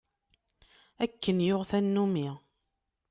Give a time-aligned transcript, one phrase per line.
[1.03, 2.29] Akken yuɣ tanumi.